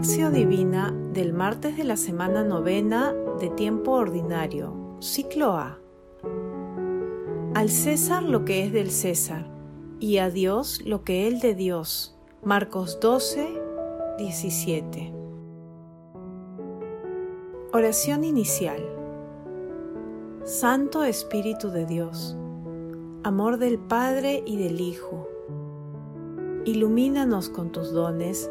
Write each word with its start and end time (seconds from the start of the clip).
Lección 0.00 0.32
Divina 0.32 0.94
del 1.12 1.34
martes 1.34 1.76
de 1.76 1.84
la 1.84 1.98
semana 1.98 2.42
novena 2.42 3.12
de 3.38 3.50
tiempo 3.50 3.90
ordinario, 3.90 4.96
ciclo 4.98 5.58
A. 5.58 5.78
Al 7.54 7.68
César 7.68 8.22
lo 8.22 8.46
que 8.46 8.64
es 8.64 8.72
del 8.72 8.90
César 8.90 9.46
y 9.98 10.16
a 10.16 10.30
Dios 10.30 10.80
lo 10.86 11.04
que 11.04 11.28
es 11.28 11.42
de 11.42 11.54
Dios. 11.54 12.16
Marcos 12.42 12.98
12, 13.02 13.60
17. 14.16 15.12
Oración 17.74 18.24
inicial. 18.24 18.82
Santo 20.44 21.04
Espíritu 21.04 21.68
de 21.68 21.84
Dios, 21.84 22.38
amor 23.22 23.58
del 23.58 23.78
Padre 23.78 24.42
y 24.46 24.56
del 24.56 24.80
Hijo, 24.80 25.28
ilumínanos 26.64 27.50
con 27.50 27.70
tus 27.70 27.92
dones 27.92 28.50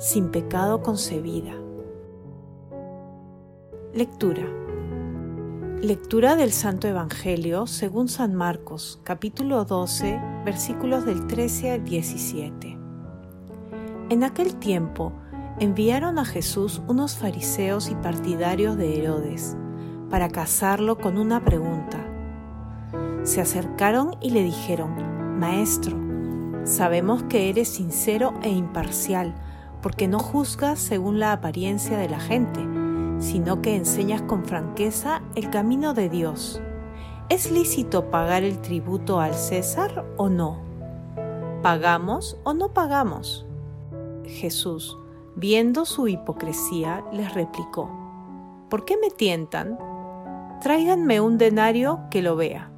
sin 0.00 0.30
pecado 0.30 0.80
concebida. 0.80 1.52
Lectura. 3.92 4.46
Lectura 5.82 6.36
del 6.36 6.52
Santo 6.52 6.88
Evangelio 6.88 7.66
según 7.66 8.08
San 8.08 8.34
Marcos, 8.34 8.98
capítulo 9.04 9.66
12, 9.66 10.18
versículos 10.46 11.04
del 11.04 11.26
13 11.26 11.72
al 11.72 11.84
17. 11.84 12.78
En 14.08 14.24
aquel 14.24 14.56
tiempo 14.56 15.12
enviaron 15.58 16.18
a 16.18 16.24
Jesús 16.24 16.80
unos 16.88 17.18
fariseos 17.18 17.90
y 17.90 17.94
partidarios 17.94 18.78
de 18.78 18.98
Herodes 18.98 19.54
para 20.08 20.30
casarlo 20.30 20.96
con 20.96 21.18
una 21.18 21.44
pregunta. 21.44 21.98
Se 23.24 23.42
acercaron 23.42 24.16
y 24.22 24.30
le 24.30 24.44
dijeron, 24.44 25.38
Maestro, 25.38 25.94
sabemos 26.64 27.22
que 27.24 27.50
eres 27.50 27.68
sincero 27.68 28.32
e 28.42 28.48
imparcial, 28.48 29.34
porque 29.82 30.08
no 30.08 30.18
juzgas 30.18 30.78
según 30.78 31.18
la 31.18 31.32
apariencia 31.32 31.96
de 31.96 32.08
la 32.08 32.20
gente, 32.20 32.60
sino 33.18 33.62
que 33.62 33.76
enseñas 33.76 34.22
con 34.22 34.44
franqueza 34.44 35.22
el 35.34 35.50
camino 35.50 35.94
de 35.94 36.08
Dios. 36.08 36.60
¿Es 37.28 37.50
lícito 37.50 38.10
pagar 38.10 38.42
el 38.42 38.60
tributo 38.60 39.20
al 39.20 39.34
César 39.34 40.04
o 40.16 40.28
no? 40.28 40.58
¿Pagamos 41.62 42.36
o 42.42 42.54
no 42.54 42.72
pagamos? 42.72 43.46
Jesús, 44.24 44.98
viendo 45.36 45.84
su 45.84 46.08
hipocresía, 46.08 47.04
les 47.12 47.32
replicó, 47.34 47.90
¿por 48.68 48.84
qué 48.84 48.96
me 48.96 49.10
tientan? 49.10 49.78
Tráiganme 50.60 51.20
un 51.20 51.38
denario 51.38 52.00
que 52.10 52.22
lo 52.22 52.36
vea. 52.36 52.70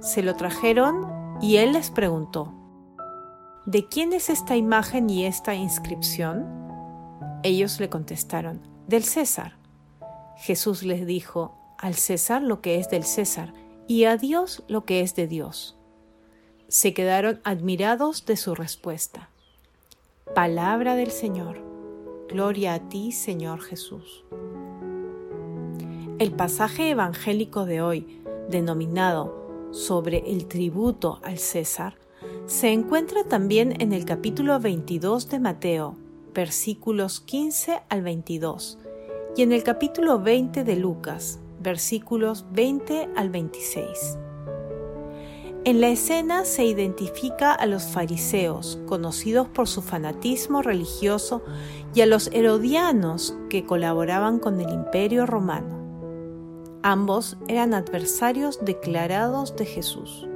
Se 0.00 0.22
lo 0.22 0.34
trajeron 0.34 1.06
y 1.40 1.56
él 1.56 1.72
les 1.72 1.90
preguntó, 1.90 2.52
¿De 3.66 3.88
quién 3.88 4.12
es 4.12 4.28
esta 4.28 4.56
imagen 4.56 5.08
y 5.08 5.24
esta 5.24 5.54
inscripción? 5.54 6.44
Ellos 7.42 7.80
le 7.80 7.88
contestaron, 7.88 8.60
del 8.88 9.04
César. 9.04 9.56
Jesús 10.36 10.82
les 10.82 11.06
dijo, 11.06 11.56
al 11.78 11.94
César 11.94 12.42
lo 12.42 12.60
que 12.60 12.78
es 12.78 12.90
del 12.90 13.04
César 13.04 13.54
y 13.88 14.04
a 14.04 14.18
Dios 14.18 14.64
lo 14.68 14.84
que 14.84 15.00
es 15.00 15.14
de 15.14 15.26
Dios. 15.26 15.78
Se 16.68 16.92
quedaron 16.92 17.40
admirados 17.42 18.26
de 18.26 18.36
su 18.36 18.54
respuesta. 18.54 19.30
Palabra 20.34 20.94
del 20.94 21.10
Señor. 21.10 21.62
Gloria 22.28 22.74
a 22.74 22.88
ti, 22.90 23.12
Señor 23.12 23.62
Jesús. 23.62 24.26
El 26.18 26.32
pasaje 26.32 26.90
evangélico 26.90 27.64
de 27.64 27.80
hoy, 27.80 28.22
denominado 28.50 29.70
sobre 29.72 30.30
el 30.30 30.48
tributo 30.48 31.18
al 31.22 31.38
César, 31.38 31.96
se 32.46 32.70
encuentra 32.70 33.24
también 33.24 33.80
en 33.80 33.92
el 33.92 34.04
capítulo 34.04 34.60
22 34.60 35.30
de 35.30 35.38
Mateo, 35.38 35.96
versículos 36.34 37.20
15 37.20 37.80
al 37.88 38.02
22, 38.02 38.78
y 39.34 39.42
en 39.42 39.52
el 39.52 39.62
capítulo 39.62 40.20
20 40.20 40.62
de 40.62 40.76
Lucas, 40.76 41.38
versículos 41.60 42.44
20 42.52 43.08
al 43.16 43.30
26. 43.30 44.18
En 45.64 45.80
la 45.80 45.88
escena 45.88 46.44
se 46.44 46.66
identifica 46.66 47.54
a 47.54 47.64
los 47.64 47.84
fariseos, 47.84 48.78
conocidos 48.84 49.48
por 49.48 49.66
su 49.66 49.80
fanatismo 49.80 50.60
religioso, 50.60 51.42
y 51.94 52.02
a 52.02 52.06
los 52.06 52.28
herodianos, 52.34 53.34
que 53.48 53.64
colaboraban 53.64 54.38
con 54.38 54.60
el 54.60 54.68
imperio 54.70 55.24
romano. 55.24 55.82
Ambos 56.82 57.38
eran 57.48 57.72
adversarios 57.72 58.62
declarados 58.62 59.56
de 59.56 59.64
Jesús. 59.64 60.28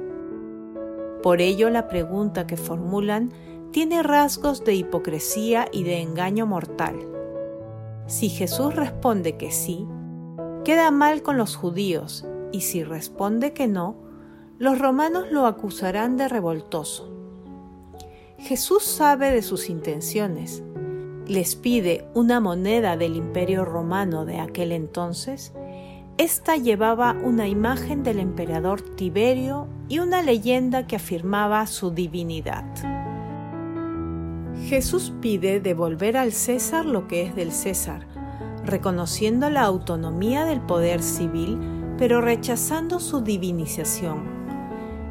Por 1.21 1.41
ello 1.41 1.69
la 1.69 1.87
pregunta 1.87 2.47
que 2.47 2.57
formulan 2.57 3.31
tiene 3.71 4.03
rasgos 4.03 4.63
de 4.63 4.75
hipocresía 4.75 5.67
y 5.71 5.83
de 5.83 6.01
engaño 6.01 6.45
mortal. 6.45 6.95
Si 8.07 8.29
Jesús 8.29 8.75
responde 8.75 9.37
que 9.37 9.51
sí, 9.51 9.87
queda 10.63 10.91
mal 10.91 11.21
con 11.21 11.37
los 11.37 11.55
judíos, 11.55 12.25
y 12.51 12.61
si 12.61 12.83
responde 12.83 13.53
que 13.53 13.67
no, 13.67 13.95
los 14.57 14.79
romanos 14.79 15.31
lo 15.31 15.45
acusarán 15.45 16.17
de 16.17 16.27
revoltoso. 16.27 17.13
Jesús 18.39 18.83
sabe 18.83 19.31
de 19.31 19.41
sus 19.41 19.69
intenciones. 19.69 20.63
Les 21.27 21.55
pide 21.55 22.07
una 22.15 22.39
moneda 22.39 22.97
del 22.97 23.15
imperio 23.15 23.65
romano 23.65 24.25
de 24.25 24.39
aquel 24.39 24.71
entonces 24.71 25.53
esta 26.19 26.57
llevaba 26.57 27.15
una 27.23 27.47
imagen 27.47 28.03
del 28.03 28.19
emperador 28.19 28.81
Tiberio 28.81 29.67
y 29.87 29.99
una 29.99 30.21
leyenda 30.21 30.85
que 30.85 30.97
afirmaba 30.97 31.65
su 31.65 31.91
divinidad. 31.91 32.65
Jesús 34.65 35.13
pide 35.21 35.61
devolver 35.61 36.17
al 36.17 36.33
César 36.33 36.85
lo 36.85 37.07
que 37.07 37.23
es 37.23 37.35
del 37.35 37.53
César, 37.53 38.05
reconociendo 38.65 39.49
la 39.49 39.61
autonomía 39.61 40.43
del 40.43 40.59
poder 40.59 41.01
civil, 41.01 41.57
pero 41.97 42.19
rechazando 42.19 42.99
su 42.99 43.21
divinización. 43.21 44.25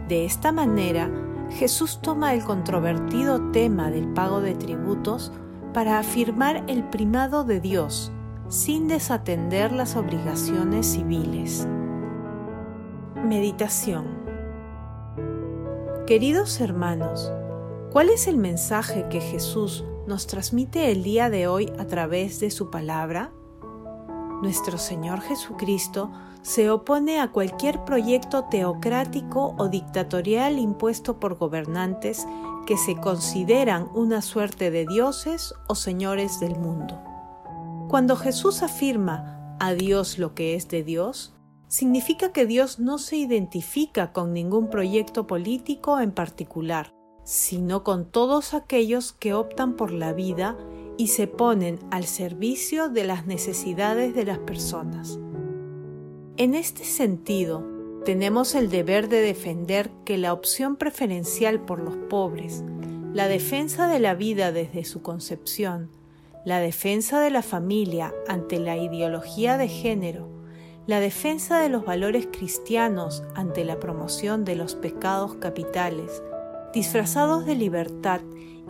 De 0.08 0.26
esta 0.26 0.52
manera, 0.52 1.10
Jesús 1.52 2.00
toma 2.02 2.34
el 2.34 2.44
controvertido 2.44 3.50
tema 3.50 3.90
del 3.90 4.08
pago 4.08 4.42
de 4.42 4.54
tributos 4.54 5.32
para 5.72 5.98
afirmar 5.98 6.64
el 6.66 6.84
primado 6.84 7.44
de 7.44 7.60
Dios 7.60 8.12
sin 8.48 8.88
desatender 8.88 9.72
las 9.72 9.94
obligaciones 9.94 10.86
civiles. 10.86 11.66
Meditación 13.22 14.06
Queridos 16.06 16.62
hermanos, 16.62 17.30
¿cuál 17.92 18.08
es 18.08 18.26
el 18.26 18.38
mensaje 18.38 19.06
que 19.10 19.20
Jesús 19.20 19.84
nos 20.06 20.26
transmite 20.26 20.90
el 20.90 21.02
día 21.02 21.28
de 21.28 21.46
hoy 21.46 21.70
a 21.78 21.86
través 21.86 22.40
de 22.40 22.50
su 22.50 22.70
palabra? 22.70 23.30
Nuestro 24.40 24.78
Señor 24.78 25.20
Jesucristo 25.20 26.10
se 26.40 26.70
opone 26.70 27.20
a 27.20 27.32
cualquier 27.32 27.84
proyecto 27.84 28.44
teocrático 28.44 29.54
o 29.58 29.68
dictatorial 29.68 30.58
impuesto 30.58 31.20
por 31.20 31.34
gobernantes 31.34 32.26
que 32.66 32.78
se 32.78 32.96
consideran 32.96 33.90
una 33.92 34.22
suerte 34.22 34.70
de 34.70 34.86
dioses 34.86 35.52
o 35.66 35.74
señores 35.74 36.40
del 36.40 36.58
mundo. 36.58 37.17
Cuando 37.88 38.16
Jesús 38.16 38.62
afirma 38.62 39.56
a 39.58 39.72
Dios 39.72 40.18
lo 40.18 40.34
que 40.34 40.54
es 40.54 40.68
de 40.68 40.82
Dios, 40.82 41.34
significa 41.68 42.32
que 42.32 42.44
Dios 42.44 42.78
no 42.78 42.98
se 42.98 43.16
identifica 43.16 44.12
con 44.12 44.34
ningún 44.34 44.68
proyecto 44.68 45.26
político 45.26 45.98
en 45.98 46.12
particular, 46.12 46.94
sino 47.24 47.84
con 47.84 48.10
todos 48.10 48.52
aquellos 48.52 49.14
que 49.14 49.32
optan 49.32 49.74
por 49.74 49.90
la 49.90 50.12
vida 50.12 50.58
y 50.98 51.08
se 51.08 51.28
ponen 51.28 51.78
al 51.90 52.04
servicio 52.04 52.90
de 52.90 53.04
las 53.04 53.26
necesidades 53.26 54.14
de 54.14 54.26
las 54.26 54.38
personas. 54.38 55.18
En 56.36 56.54
este 56.54 56.84
sentido, 56.84 57.66
tenemos 58.04 58.54
el 58.54 58.68
deber 58.68 59.08
de 59.08 59.22
defender 59.22 59.90
que 60.04 60.18
la 60.18 60.34
opción 60.34 60.76
preferencial 60.76 61.64
por 61.64 61.80
los 61.80 61.96
pobres, 62.10 62.64
la 63.14 63.28
defensa 63.28 63.88
de 63.88 63.98
la 63.98 64.14
vida 64.14 64.52
desde 64.52 64.84
su 64.84 65.00
concepción, 65.00 65.90
la 66.44 66.60
defensa 66.60 67.20
de 67.20 67.30
la 67.30 67.42
familia 67.42 68.14
ante 68.26 68.58
la 68.58 68.76
ideología 68.76 69.56
de 69.56 69.68
género, 69.68 70.28
la 70.86 71.00
defensa 71.00 71.60
de 71.60 71.68
los 71.68 71.84
valores 71.84 72.28
cristianos 72.30 73.22
ante 73.34 73.64
la 73.64 73.78
promoción 73.78 74.44
de 74.44 74.56
los 74.56 74.74
pecados 74.74 75.34
capitales, 75.34 76.22
disfrazados 76.72 77.44
de 77.44 77.54
libertad 77.54 78.20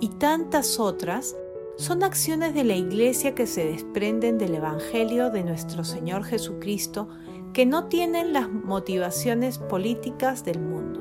y 0.00 0.08
tantas 0.08 0.80
otras, 0.80 1.36
son 1.76 2.02
acciones 2.02 2.54
de 2.54 2.64
la 2.64 2.74
Iglesia 2.74 3.36
que 3.36 3.46
se 3.46 3.64
desprenden 3.64 4.36
del 4.36 4.56
Evangelio 4.56 5.30
de 5.30 5.44
nuestro 5.44 5.84
Señor 5.84 6.24
Jesucristo 6.24 7.08
que 7.52 7.66
no 7.66 7.84
tienen 7.84 8.32
las 8.32 8.50
motivaciones 8.50 9.58
políticas 9.58 10.44
del 10.44 10.58
mundo. 10.58 11.00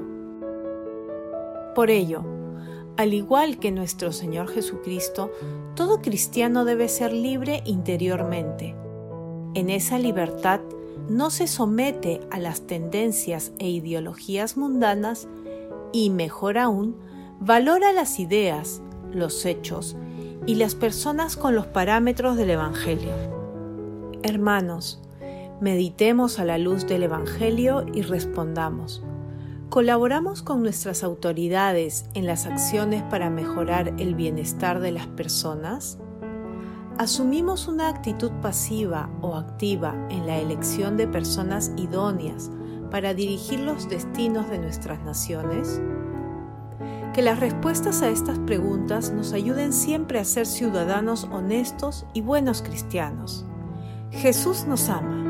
Por 1.74 1.90
ello, 1.90 2.24
al 2.98 3.14
igual 3.14 3.60
que 3.60 3.72
nuestro 3.72 4.12
Señor 4.12 4.50
Jesucristo, 4.50 5.32
todo 5.76 6.02
cristiano 6.02 6.66
debe 6.66 6.90
ser 6.90 7.14
libre 7.14 7.62
interiormente. 7.66 8.76
En 9.54 9.70
esa 9.70 10.00
libertad 10.00 10.62
no 11.08 11.30
se 11.30 11.48
somete 11.48 12.22
a 12.32 12.40
las 12.40 12.62
tendencias 12.62 13.54
e 13.60 13.70
ideologías 13.70 14.58
mundanas 14.58 15.28
y, 15.94 16.10
mejor 16.10 16.58
aún, 16.58 16.98
valora 17.40 17.94
las 17.94 18.20
ideas, 18.20 18.82
los 19.14 19.46
hechos 19.46 19.96
y 20.48 20.56
las 20.56 20.76
personas 20.76 21.38
con 21.38 21.56
los 21.56 21.68
parámetros 21.68 22.36
del 22.36 22.50
Evangelio. 22.50 23.14
Hermanos, 24.24 25.02
meditemos 25.62 26.40
a 26.40 26.46
la 26.46 26.58
luz 26.58 26.88
del 26.88 27.04
Evangelio 27.04 27.86
y 27.94 28.02
respondamos. 28.02 29.04
¿Colaboramos 29.78 30.42
con 30.42 30.64
nuestras 30.64 31.04
autoridades 31.04 32.06
en 32.16 32.26
las 32.26 32.48
acciones 32.48 33.04
para 33.04 33.30
mejorar 33.30 33.94
el 34.00 34.16
bienestar 34.16 34.80
de 34.80 34.92
las 34.92 35.06
personas? 35.06 36.00
¿Asumimos 36.98 37.68
una 37.68 37.88
actitud 37.88 38.32
pasiva 38.42 39.08
o 39.22 39.36
activa 39.36 39.94
en 40.10 40.26
la 40.26 40.40
elección 40.40 40.98
de 40.98 41.08
personas 41.08 41.74
idóneas 41.78 42.50
para 42.90 43.14
dirigir 43.14 43.60
los 43.60 43.88
destinos 43.88 44.50
de 44.50 44.58
nuestras 44.58 45.00
naciones? 45.04 45.80
Que 47.14 47.22
las 47.22 47.40
respuestas 47.40 48.02
a 48.02 48.10
estas 48.10 48.40
preguntas 48.40 49.12
nos 49.12 49.32
ayuden 49.32 49.74
siempre 49.74 50.18
a 50.18 50.26
ser 50.26 50.48
ciudadanos 50.48 51.26
honestos 51.26 52.08
y 52.16 52.22
buenos 52.22 52.64
cristianos. 52.64 53.46
Jesús 54.10 54.66
nos 54.66 54.90
ama. 54.90 55.24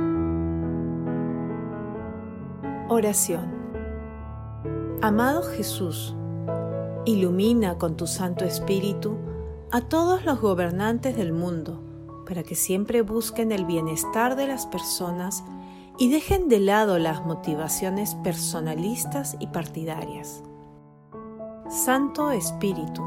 Oración. 2.88 3.57
Amado 5.02 5.44
Jesús, 5.44 6.16
ilumina 7.06 7.78
con 7.78 7.96
tu 7.98 8.08
Santo 8.08 8.46
Espíritu 8.46 9.16
a 9.72 9.82
todos 9.82 10.26
los 10.26 10.42
gobernantes 10.42 11.16
del 11.16 11.34
mundo 11.34 11.84
para 12.26 12.42
que 12.42 12.56
siempre 12.56 13.04
busquen 13.04 13.52
el 13.52 13.66
bienestar 13.66 14.36
de 14.36 14.48
las 14.48 14.66
personas 14.66 15.44
y 16.00 16.10
dejen 16.10 16.50
de 16.50 16.60
lado 16.60 16.98
las 16.98 17.24
motivaciones 17.24 18.16
personalistas 18.16 19.38
y 19.40 19.48
partidarias. 19.48 20.42
Santo 21.70 22.32
Espíritu, 22.32 23.04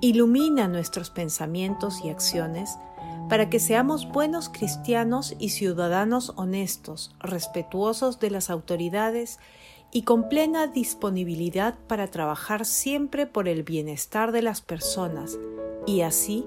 ilumina 0.00 0.68
nuestros 0.68 1.10
pensamientos 1.10 2.04
y 2.04 2.10
acciones 2.10 2.78
para 3.28 3.50
que 3.50 3.58
seamos 3.58 4.08
buenos 4.08 4.48
cristianos 4.48 5.34
y 5.40 5.48
ciudadanos 5.48 6.32
honestos, 6.36 7.12
respetuosos 7.18 8.20
de 8.20 8.30
las 8.30 8.50
autoridades 8.50 9.40
y 9.92 10.02
con 10.02 10.28
plena 10.28 10.66
disponibilidad 10.66 11.78
para 11.86 12.06
trabajar 12.08 12.64
siempre 12.64 13.26
por 13.26 13.46
el 13.46 13.62
bienestar 13.62 14.32
de 14.32 14.42
las 14.42 14.62
personas 14.62 15.38
y 15.86 16.00
así 16.00 16.46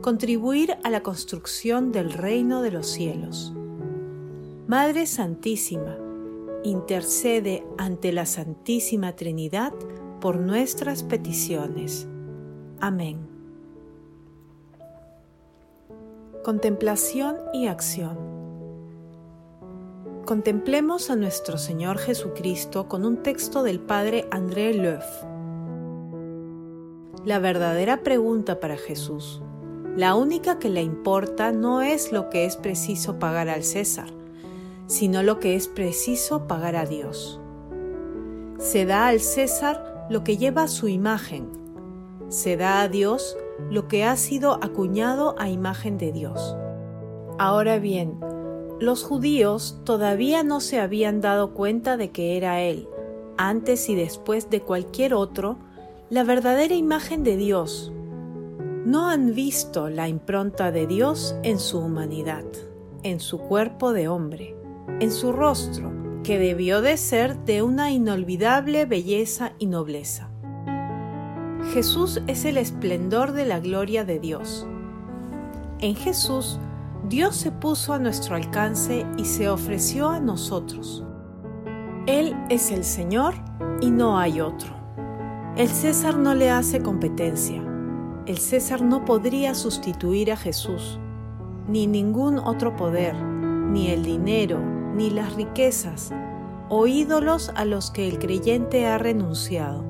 contribuir 0.00 0.78
a 0.84 0.90
la 0.90 1.02
construcción 1.02 1.90
del 1.90 2.12
reino 2.12 2.62
de 2.62 2.70
los 2.70 2.86
cielos. 2.86 3.52
Madre 4.68 5.06
Santísima, 5.06 5.98
intercede 6.62 7.64
ante 7.76 8.12
la 8.12 8.24
Santísima 8.24 9.14
Trinidad 9.14 9.72
por 10.20 10.38
nuestras 10.38 11.02
peticiones. 11.02 12.06
Amén. 12.80 13.28
Contemplación 16.44 17.36
y 17.52 17.66
acción. 17.66 18.35
Contemplemos 20.26 21.08
a 21.08 21.14
nuestro 21.14 21.56
Señor 21.56 21.98
Jesucristo 21.98 22.88
con 22.88 23.04
un 23.04 23.22
texto 23.22 23.62
del 23.62 23.78
Padre 23.78 24.26
André 24.32 24.74
Leuf. 24.74 25.04
La 27.24 27.38
verdadera 27.38 28.02
pregunta 28.02 28.58
para 28.58 28.76
Jesús, 28.76 29.40
la 29.94 30.16
única 30.16 30.58
que 30.58 30.68
le 30.68 30.82
importa 30.82 31.52
no 31.52 31.80
es 31.80 32.10
lo 32.10 32.28
que 32.28 32.44
es 32.44 32.56
preciso 32.56 33.20
pagar 33.20 33.48
al 33.48 33.62
César, 33.62 34.08
sino 34.88 35.22
lo 35.22 35.38
que 35.38 35.54
es 35.54 35.68
preciso 35.68 36.48
pagar 36.48 36.74
a 36.74 36.86
Dios. 36.86 37.40
Se 38.58 38.84
da 38.84 39.06
al 39.06 39.20
César 39.20 40.08
lo 40.10 40.24
que 40.24 40.38
lleva 40.38 40.66
su 40.66 40.88
imagen, 40.88 41.52
se 42.30 42.56
da 42.56 42.80
a 42.80 42.88
Dios 42.88 43.38
lo 43.70 43.86
que 43.86 44.02
ha 44.02 44.16
sido 44.16 44.54
acuñado 44.54 45.36
a 45.38 45.50
imagen 45.50 45.98
de 45.98 46.10
Dios. 46.10 46.56
Ahora 47.38 47.78
bien, 47.78 48.18
los 48.78 49.04
judíos 49.04 49.80
todavía 49.84 50.42
no 50.42 50.60
se 50.60 50.80
habían 50.80 51.20
dado 51.20 51.54
cuenta 51.54 51.96
de 51.96 52.10
que 52.10 52.36
era 52.36 52.60
Él, 52.60 52.88
antes 53.38 53.88
y 53.88 53.94
después 53.94 54.50
de 54.50 54.60
cualquier 54.60 55.14
otro, 55.14 55.58
la 56.10 56.24
verdadera 56.24 56.74
imagen 56.74 57.22
de 57.24 57.36
Dios. 57.36 57.92
No 58.84 59.08
han 59.08 59.34
visto 59.34 59.88
la 59.88 60.08
impronta 60.08 60.72
de 60.72 60.86
Dios 60.86 61.34
en 61.42 61.58
su 61.58 61.78
humanidad, 61.78 62.44
en 63.02 63.18
su 63.18 63.38
cuerpo 63.38 63.92
de 63.92 64.08
hombre, 64.08 64.54
en 65.00 65.10
su 65.10 65.32
rostro, 65.32 65.90
que 66.22 66.38
debió 66.38 66.82
de 66.82 66.96
ser 66.96 67.38
de 67.44 67.62
una 67.62 67.90
inolvidable 67.90 68.84
belleza 68.84 69.52
y 69.58 69.66
nobleza. 69.66 70.30
Jesús 71.72 72.20
es 72.26 72.44
el 72.44 72.58
esplendor 72.58 73.32
de 73.32 73.46
la 73.46 73.58
gloria 73.58 74.04
de 74.04 74.20
Dios. 74.20 74.66
En 75.80 75.94
Jesús 75.94 76.60
Dios 77.08 77.36
se 77.36 77.52
puso 77.52 77.92
a 77.92 78.00
nuestro 78.00 78.34
alcance 78.34 79.06
y 79.16 79.26
se 79.26 79.48
ofreció 79.48 80.08
a 80.08 80.18
nosotros. 80.18 81.04
Él 82.06 82.36
es 82.50 82.72
el 82.72 82.82
Señor 82.82 83.34
y 83.80 83.92
no 83.92 84.18
hay 84.18 84.40
otro. 84.40 84.74
El 85.56 85.68
César 85.68 86.18
no 86.18 86.34
le 86.34 86.50
hace 86.50 86.82
competencia. 86.82 87.62
El 88.26 88.38
César 88.38 88.82
no 88.82 89.04
podría 89.04 89.54
sustituir 89.54 90.32
a 90.32 90.36
Jesús, 90.36 90.98
ni 91.68 91.86
ningún 91.86 92.40
otro 92.40 92.74
poder, 92.74 93.14
ni 93.14 93.90
el 93.90 94.02
dinero, 94.02 94.58
ni 94.96 95.10
las 95.10 95.36
riquezas, 95.36 96.10
o 96.68 96.88
ídolos 96.88 97.52
a 97.54 97.64
los 97.64 97.92
que 97.92 98.08
el 98.08 98.18
creyente 98.18 98.88
ha 98.88 98.98
renunciado. 98.98 99.84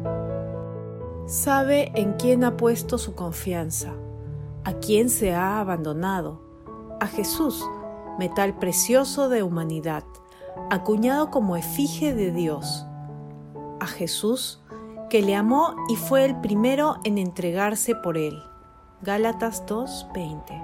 Sabe 1.24 1.92
en 1.94 2.12
quién 2.18 2.44
ha 2.44 2.58
puesto 2.58 2.98
su 2.98 3.14
confianza, 3.14 3.94
a 4.64 4.74
quién 4.74 5.08
se 5.08 5.32
ha 5.32 5.60
abandonado 5.60 6.45
a 7.00 7.06
Jesús, 7.06 7.64
metal 8.18 8.58
precioso 8.58 9.28
de 9.28 9.42
humanidad, 9.42 10.04
acuñado 10.70 11.30
como 11.30 11.56
efigie 11.56 12.14
de 12.14 12.32
Dios. 12.32 12.86
A 13.80 13.86
Jesús, 13.86 14.60
que 15.10 15.22
le 15.22 15.34
amó 15.34 15.76
y 15.88 15.96
fue 15.96 16.24
el 16.24 16.40
primero 16.40 16.96
en 17.04 17.18
entregarse 17.18 17.94
por 17.94 18.18
él. 18.18 18.36
Gálatas 19.02 19.64
2:20. 19.66 20.62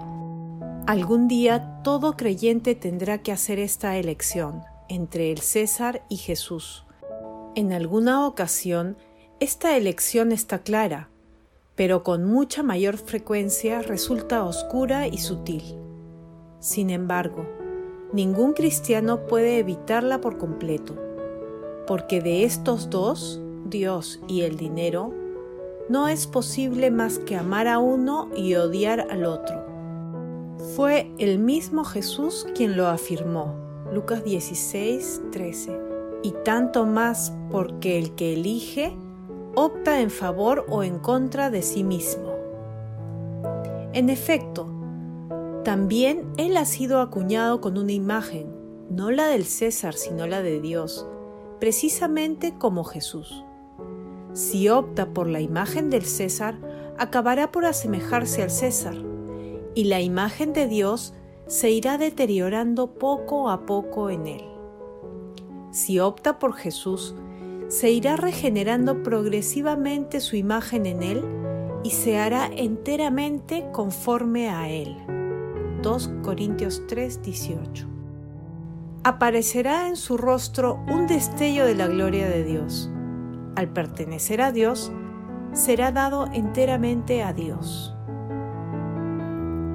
Algún 0.87 1.29
día 1.29 1.81
todo 1.85 2.17
creyente 2.17 2.75
tendrá 2.75 3.19
que 3.19 3.31
hacer 3.31 3.59
esta 3.59 3.97
elección 3.97 4.63
entre 4.89 5.31
el 5.31 5.41
César 5.41 6.05
y 6.09 6.17
Jesús. 6.17 6.85
En 7.55 7.73
alguna 7.73 8.27
ocasión, 8.27 8.97
esta 9.39 9.77
elección 9.77 10.33
está 10.33 10.61
clara, 10.61 11.09
pero 11.77 12.03
con 12.03 12.25
mucha 12.25 12.63
mayor 12.63 12.97
frecuencia 12.97 13.83
resulta 13.83 14.45
oscura 14.45 15.07
y 15.07 15.19
sutil. 15.19 15.82
Sin 16.63 16.91
embargo, 16.91 17.45
ningún 18.13 18.53
cristiano 18.53 19.27
puede 19.27 19.59
evitarla 19.59 20.21
por 20.21 20.39
completo, 20.39 20.95
porque 21.89 22.21
de 22.21 22.45
estos 22.45 22.89
dos, 22.89 23.41
Dios 23.65 24.21
y 24.29 24.43
el 24.43 24.57
dinero, 24.57 25.13
no 25.89 26.07
es 26.07 26.29
posible 26.29 26.93
más 26.93 27.19
que 27.19 27.35
amar 27.35 27.67
a 27.67 27.81
uno 27.81 28.29
y 28.37 28.55
odiar 28.55 29.09
al 29.11 29.25
otro. 29.25 29.61
Fue 30.77 31.11
el 31.19 31.41
mismo 31.41 31.83
Jesús 31.83 32.47
quien 32.55 32.77
lo 32.77 32.87
afirmó, 32.87 33.57
Lucas 33.93 34.23
16, 34.23 35.21
13, 35.33 35.81
y 36.23 36.31
tanto 36.45 36.87
más 36.87 37.33
porque 37.51 37.99
el 37.99 38.15
que 38.15 38.35
elige 38.35 38.97
opta 39.57 40.01
en 40.01 40.11
favor 40.11 40.65
o 40.69 40.85
en 40.85 41.01
contra 41.01 41.51
de 41.51 41.63
sí 41.63 41.83
mismo. 41.83 42.37
En 43.95 44.11
efecto, 44.11 44.69
también 45.65 46.33
él 46.37 46.57
ha 46.57 46.65
sido 46.65 47.01
acuñado 47.01 47.61
con 47.61 47.79
una 47.79 47.93
imagen, 47.93 48.47
no 48.91 49.11
la 49.11 49.27
del 49.27 49.45
César, 49.45 49.95
sino 49.95 50.27
la 50.27 50.43
de 50.43 50.61
Dios, 50.61 51.07
precisamente 51.61 52.55
como 52.59 52.85
Jesús. 52.85 53.45
Si 54.33 54.69
opta 54.69 55.13
por 55.13 55.29
la 55.29 55.41
imagen 55.41 55.91
del 55.91 56.05
César, 56.05 56.59
acabará 56.99 57.53
por 57.53 57.65
asemejarse 57.65 58.43
al 58.43 58.51
César, 58.51 58.97
y 59.75 59.85
la 59.85 60.01
imagen 60.01 60.53
de 60.53 60.67
Dios 60.67 61.15
se 61.47 61.71
irá 61.71 61.99
deteriorando 61.99 62.95
poco 62.95 63.49
a 63.51 63.65
poco 63.67 64.11
en 64.11 64.27
él. 64.27 64.45
Si 65.71 66.01
opta 66.01 66.39
por 66.39 66.55
Jesús, 66.55 67.15
se 67.69 67.91
irá 67.91 68.17
regenerando 68.17 69.03
progresivamente 69.03 70.21
su 70.21 70.37
imagen 70.37 70.87
en 70.87 71.03
él 71.03 71.25
y 71.83 71.91
se 71.91 72.19
hará 72.19 72.51
enteramente 72.55 73.65
conforme 73.73 74.51
a 74.51 74.69
Él. 74.69 75.12
2 75.83 76.11
Corintios 76.23 76.87
3, 76.87 77.23
18. 77.23 77.89
Aparecerá 79.03 79.89
en 79.89 79.97
su 79.97 80.17
rostro 80.17 80.79
un 80.89 81.09
destello 81.09 81.67
de 81.67 81.75
la 81.75 81.89
gloria 81.89 82.29
de 82.29 82.45
Dios. 82.45 82.89
Al 83.57 83.69
pertenecer 83.69 84.41
a 84.43 84.53
Dios, 84.53 84.93
será 85.53 85.91
dado 85.91 86.29
enteramente 86.33 87.25
a 87.25 87.33
Dios. 87.33 87.97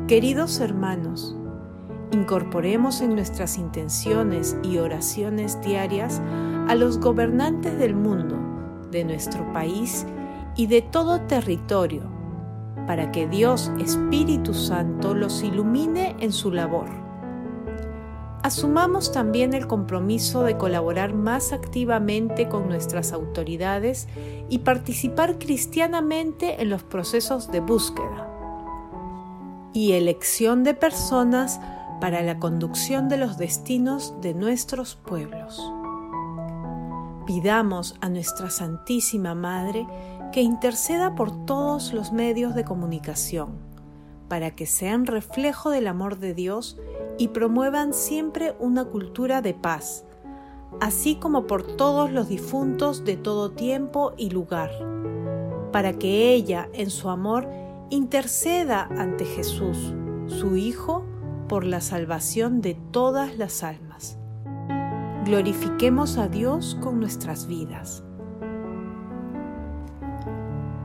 Queridos 0.08 0.62
hermanos, 0.62 1.36
incorporemos 2.14 3.02
en 3.02 3.14
nuestras 3.14 3.58
intenciones 3.58 4.56
y 4.64 4.78
oraciones 4.78 5.60
diarias 5.60 6.22
a 6.70 6.76
los 6.76 7.00
gobernantes 7.00 7.78
del 7.78 7.96
mundo, 7.96 8.38
de 8.92 9.04
nuestro 9.04 9.52
país 9.52 10.06
y 10.56 10.68
de 10.68 10.82
todo 10.82 11.20
territorio, 11.24 12.17
para 12.86 13.12
que 13.12 13.28
Dios 13.28 13.72
Espíritu 13.80 14.54
Santo 14.54 15.14
los 15.14 15.44
ilumine 15.44 16.16
en 16.20 16.32
su 16.32 16.52
labor. 16.52 17.08
Asumamos 18.44 19.12
también 19.12 19.54
el 19.54 19.68
compromiso 19.68 20.44
de 20.44 20.58
colaborar 20.58 21.14
más 21.14 21.52
activamente 21.52 22.48
con 22.48 22.70
nuestras 22.70 23.12
autoridades 23.12 24.08
y 24.48 24.60
participar 24.60 25.38
cristianamente 25.38 26.62
en 26.62 26.70
los 26.70 26.84
procesos 26.84 27.52
de 27.52 27.60
búsqueda 27.60 28.28
y 29.74 29.94
elección 29.94 30.64
de 30.64 30.74
personas 30.76 31.60
para 32.00 32.22
la 32.22 32.40
conducción 32.40 33.10
de 33.10 33.18
los 33.18 33.38
destinos 33.38 34.14
de 34.22 34.34
nuestros 34.34 34.96
pueblos. 34.96 35.62
Pidamos 37.26 37.96
a 38.00 38.08
nuestra 38.08 38.50
Santísima 38.50 39.36
Madre 39.36 39.86
que 40.32 40.42
interceda 40.42 41.16
por 41.16 41.46
todos 41.46 41.94
los 41.94 42.12
medios 42.12 42.56
de 42.56 42.64
comunicación, 42.64 43.58
para 44.28 44.52
que 44.52 44.66
sean 44.66 45.06
reflejo 45.06 45.70
del 45.70 45.88
amor 45.88 46.20
de 46.20 46.34
Dios 46.34 46.78
y 47.18 47.30
promuevan 47.30 47.94
siempre 47.94 48.56
una 48.60 48.86
cultura 48.86 49.42
de 49.42 49.54
paz, 49.54 50.06
así 50.82 51.16
como 51.16 51.48
por 51.48 51.64
todos 51.64 52.12
los 52.12 52.28
difuntos 52.28 53.04
de 53.06 53.18
todo 53.18 53.52
tiempo 53.52 54.14
y 54.18 54.30
lugar, 54.30 54.72
para 55.72 55.94
que 55.94 56.34
ella, 56.34 56.70
en 56.74 56.90
su 56.90 57.10
amor, 57.10 57.48
interceda 57.90 58.88
ante 58.98 59.26
Jesús, 59.26 59.94
su 60.28 60.58
Hijo, 60.58 61.06
por 61.48 61.64
la 61.64 61.80
salvación 61.82 62.62
de 62.62 62.76
todas 62.92 63.38
las 63.38 63.64
almas. 63.64 64.18
Glorifiquemos 65.26 66.18
a 66.18 66.28
Dios 66.28 66.78
con 66.82 67.00
nuestras 67.00 67.48
vidas. 67.48 68.04